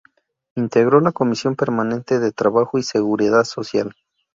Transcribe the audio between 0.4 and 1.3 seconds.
Integró la